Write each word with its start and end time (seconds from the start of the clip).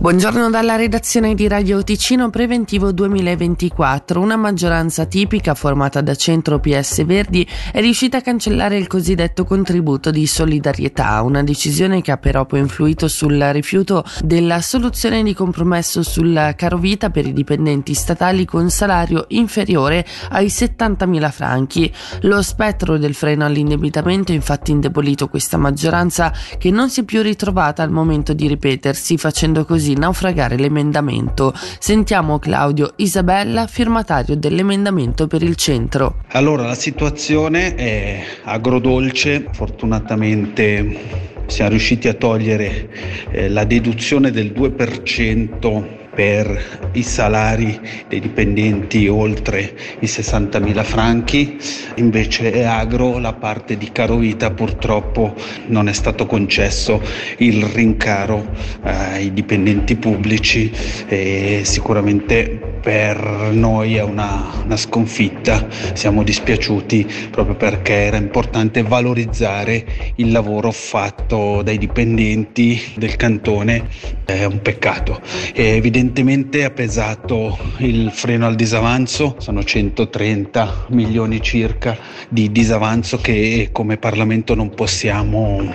Buongiorno 0.00 0.48
dalla 0.48 0.76
redazione 0.76 1.34
di 1.34 1.46
Radio 1.46 1.84
Ticino 1.84 2.30
Preventivo 2.30 2.90
2024. 2.90 4.18
Una 4.18 4.36
maggioranza 4.36 5.04
tipica 5.04 5.52
formata 5.52 6.00
da 6.00 6.14
centro 6.14 6.58
PS 6.58 7.04
Verdi 7.04 7.46
è 7.70 7.82
riuscita 7.82 8.16
a 8.16 8.20
cancellare 8.22 8.78
il 8.78 8.86
cosiddetto 8.86 9.44
contributo 9.44 10.10
di 10.10 10.26
solidarietà, 10.26 11.20
una 11.20 11.42
decisione 11.42 12.00
che 12.00 12.12
ha 12.12 12.16
però 12.16 12.46
poi 12.46 12.60
influito 12.60 13.08
sul 13.08 13.38
rifiuto 13.52 14.02
della 14.24 14.62
soluzione 14.62 15.22
di 15.22 15.34
compromesso 15.34 16.02
sul 16.02 16.54
caro 16.56 16.78
vita 16.78 17.10
per 17.10 17.26
i 17.26 17.34
dipendenti 17.34 17.92
statali 17.92 18.46
con 18.46 18.70
salario 18.70 19.26
inferiore 19.28 20.06
ai 20.30 20.46
70.000 20.46 21.30
franchi. 21.30 21.92
Lo 22.22 22.40
spettro 22.40 22.96
del 22.96 23.12
freno 23.12 23.44
all'indebitamento 23.44 24.32
ha 24.32 24.34
infatti 24.34 24.70
indebolito 24.70 25.28
questa 25.28 25.58
maggioranza 25.58 26.32
che 26.56 26.70
non 26.70 26.88
si 26.88 27.00
è 27.00 27.04
più 27.04 27.20
ritrovata 27.20 27.82
al 27.82 27.90
momento 27.90 28.32
di 28.32 28.48
ripetersi, 28.48 29.18
facendo 29.18 29.66
così 29.66 29.88
così 29.90 29.94
naufragare 29.94 30.56
l'emendamento. 30.56 31.52
Sentiamo 31.78 32.38
Claudio 32.38 32.92
Isabella, 32.96 33.66
firmatario 33.66 34.36
dell'emendamento 34.36 35.26
per 35.26 35.42
il 35.42 35.56
centro. 35.56 36.22
Allora, 36.28 36.64
la 36.66 36.74
situazione 36.74 37.74
è 37.74 38.22
agrodolce, 38.44 39.46
fortunatamente 39.52 41.28
siamo 41.46 41.70
riusciti 41.70 42.06
a 42.06 42.14
togliere 42.14 42.88
eh, 43.30 43.48
la 43.48 43.64
deduzione 43.64 44.30
del 44.30 44.52
2% 44.52 45.98
per 46.14 46.90
i 46.92 47.02
salari 47.02 47.80
dei 48.08 48.20
dipendenti 48.20 49.06
oltre 49.08 49.74
i 50.00 50.06
60.000 50.06 50.84
franchi, 50.84 51.58
invece 51.96 52.52
è 52.52 52.62
agro 52.62 53.18
la 53.18 53.32
parte 53.32 53.76
di 53.76 53.90
carovita 53.92 54.50
purtroppo 54.50 55.34
non 55.66 55.88
è 55.88 55.92
stato 55.92 56.26
concesso 56.26 57.00
il 57.38 57.62
rincaro 57.64 58.46
eh, 58.84 58.90
ai 58.90 59.32
dipendenti 59.32 59.96
pubblici 59.96 60.70
e 61.06 61.62
sicuramente 61.64 62.69
per 62.80 63.50
noi 63.52 63.96
è 63.96 64.02
una, 64.02 64.62
una, 64.64 64.76
sconfitta, 64.76 65.66
siamo 65.92 66.22
dispiaciuti 66.22 67.06
proprio 67.30 67.54
perché 67.54 67.92
era 67.92 68.16
importante 68.16 68.82
valorizzare 68.82 70.12
il 70.16 70.32
lavoro 70.32 70.72
fatto 70.72 71.62
dai 71.62 71.78
dipendenti 71.78 72.80
del 72.96 73.16
cantone, 73.16 73.88
è 74.24 74.44
un 74.44 74.60
peccato. 74.62 75.20
E 75.52 75.76
evidentemente 75.76 76.64
ha 76.64 76.70
pesato 76.70 77.58
il 77.78 78.10
freno 78.10 78.46
al 78.46 78.54
disavanzo, 78.54 79.36
sono 79.38 79.62
130 79.62 80.86
milioni 80.88 81.40
circa 81.42 81.96
di 82.28 82.50
disavanzo 82.50 83.18
che 83.18 83.68
come 83.72 83.98
Parlamento 83.98 84.54
non 84.54 84.70
possiamo 84.70 85.72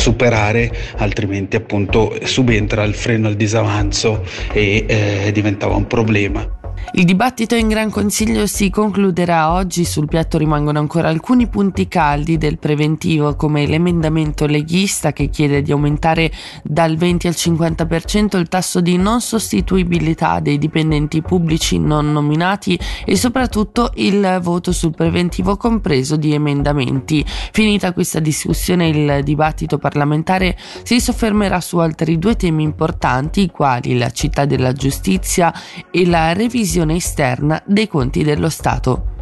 superare, 0.00 0.72
altrimenti 0.96 1.56
appunto 1.56 2.16
subentra 2.24 2.82
il 2.84 2.94
freno 2.94 3.28
al 3.28 3.34
disavanzo 3.34 4.24
e 4.52 4.86
eh, 4.88 5.30
diventava 5.32 5.74
un 5.74 5.86
problema. 5.86 6.59
Il 6.92 7.04
dibattito 7.04 7.54
in 7.54 7.68
Gran 7.68 7.88
Consiglio 7.88 8.46
si 8.48 8.68
concluderà 8.68 9.52
oggi. 9.52 9.84
Sul 9.84 10.08
piatto 10.08 10.38
rimangono 10.38 10.80
ancora 10.80 11.08
alcuni 11.08 11.46
punti 11.46 11.86
caldi 11.86 12.36
del 12.36 12.58
preventivo, 12.58 13.36
come 13.36 13.64
l'emendamento 13.66 14.46
leghista 14.46 15.12
che 15.12 15.30
chiede 15.30 15.62
di 15.62 15.70
aumentare 15.70 16.32
dal 16.64 16.96
20 16.96 17.28
al 17.28 17.34
50% 17.36 18.36
il 18.38 18.48
tasso 18.48 18.80
di 18.80 18.96
non 18.96 19.20
sostituibilità 19.20 20.40
dei 20.40 20.58
dipendenti 20.58 21.22
pubblici 21.22 21.78
non 21.78 22.10
nominati 22.10 22.76
e 23.04 23.14
soprattutto 23.14 23.92
il 23.94 24.40
voto 24.42 24.72
sul 24.72 24.92
preventivo 24.92 25.56
compreso 25.56 26.16
di 26.16 26.34
emendamenti. 26.34 27.24
Finita 27.52 27.92
questa 27.92 28.18
discussione, 28.18 28.88
il 28.88 29.20
dibattito 29.22 29.78
parlamentare 29.78 30.56
si 30.82 30.98
soffermerà 30.98 31.60
su 31.60 31.78
altri 31.78 32.18
due 32.18 32.34
temi 32.34 32.64
importanti, 32.64 33.48
quali 33.48 33.96
la 33.96 34.10
città 34.10 34.44
della 34.44 34.72
giustizia 34.72 35.54
e 35.92 36.04
la 36.04 36.32
revisione 36.32 36.69
esterna 36.90 37.60
dei 37.66 37.88
conti 37.88 38.22
dello 38.22 38.48
Stato. 38.48 39.19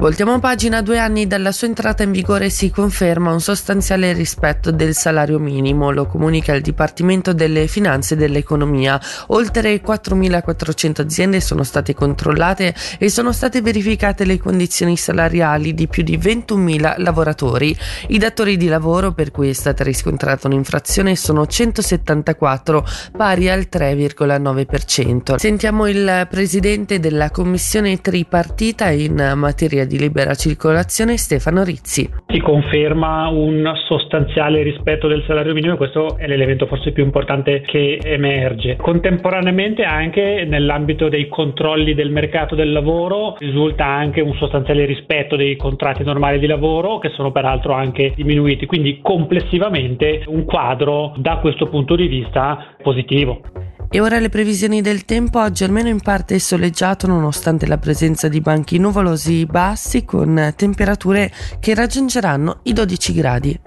Voltiamo 0.00 0.38
pagina, 0.38 0.80
due 0.80 1.00
anni 1.00 1.26
dalla 1.26 1.50
sua 1.50 1.66
entrata 1.66 2.04
in 2.04 2.12
vigore 2.12 2.50
si 2.50 2.70
conferma 2.70 3.32
un 3.32 3.40
sostanziale 3.40 4.12
rispetto 4.12 4.70
del 4.70 4.94
salario 4.94 5.40
minimo, 5.40 5.90
lo 5.90 6.06
comunica 6.06 6.54
il 6.54 6.62
Dipartimento 6.62 7.32
delle 7.32 7.66
Finanze 7.66 8.14
e 8.14 8.16
dell'Economia. 8.16 9.00
Oltre 9.28 9.82
4.400 9.82 11.00
aziende 11.00 11.40
sono 11.40 11.64
state 11.64 11.94
controllate 11.94 12.76
e 12.96 13.08
sono 13.08 13.32
state 13.32 13.60
verificate 13.60 14.24
le 14.24 14.38
condizioni 14.38 14.96
salariali 14.96 15.74
di 15.74 15.88
più 15.88 16.04
di 16.04 16.16
21.000 16.16 16.94
lavoratori. 16.98 17.76
I 18.06 18.18
datori 18.18 18.56
di 18.56 18.68
lavoro 18.68 19.10
per 19.10 19.32
cui 19.32 19.48
è 19.48 19.52
stata 19.52 19.82
riscontrata 19.82 20.46
un'infrazione 20.46 21.16
sono 21.16 21.44
174, 21.44 22.86
pari 23.16 23.50
al 23.50 23.66
3,9%. 23.68 25.34
Sentiamo 25.34 25.88
il 25.88 26.28
presidente 26.30 27.00
della 27.00 27.32
commissione 27.32 28.00
tripartita 28.00 28.90
in 28.90 29.32
materia 29.34 29.86
di 29.87 29.87
libera 29.96 30.34
circolazione 30.34 31.16
Stefano 31.16 31.62
Rizzi. 31.62 32.08
Si 32.26 32.40
conferma 32.40 33.28
un 33.28 33.72
sostanziale 33.86 34.62
rispetto 34.62 35.08
del 35.08 35.24
salario 35.26 35.54
minimo 35.54 35.74
e 35.74 35.76
questo 35.76 36.16
è 36.18 36.26
l'elemento 36.26 36.66
forse 36.66 36.92
più 36.92 37.04
importante 37.04 37.60
che 37.62 38.00
emerge. 38.02 38.76
Contemporaneamente 38.76 39.84
anche 39.84 40.44
nell'ambito 40.46 41.08
dei 41.08 41.28
controlli 41.28 41.94
del 41.94 42.10
mercato 42.10 42.54
del 42.54 42.72
lavoro 42.72 43.36
risulta 43.38 43.86
anche 43.86 44.20
un 44.20 44.34
sostanziale 44.34 44.84
rispetto 44.84 45.36
dei 45.36 45.56
contratti 45.56 46.02
normali 46.02 46.38
di 46.38 46.46
lavoro 46.46 46.98
che 46.98 47.10
sono 47.10 47.30
peraltro 47.32 47.72
anche 47.72 48.12
diminuiti, 48.14 48.66
quindi 48.66 49.00
complessivamente 49.00 50.24
un 50.26 50.44
quadro 50.44 51.14
da 51.16 51.36
questo 51.36 51.66
punto 51.66 51.96
di 51.96 52.08
vista 52.08 52.74
positivo. 52.82 53.40
E 53.90 54.00
ora 54.00 54.18
le 54.18 54.28
previsioni 54.28 54.82
del 54.82 55.06
tempo, 55.06 55.40
oggi 55.40 55.64
almeno 55.64 55.88
in 55.88 56.00
parte 56.00 56.34
è 56.34 56.38
soleggiato 56.38 57.06
nonostante 57.06 57.66
la 57.66 57.78
presenza 57.78 58.28
di 58.28 58.42
banchi 58.42 58.78
nuvolosi 58.78 59.46
bassi 59.46 60.04
con 60.04 60.52
temperature 60.54 61.32
che 61.58 61.74
raggiungeranno 61.74 62.60
i 62.64 62.74
12 62.74 63.12
gradi. 63.14 63.60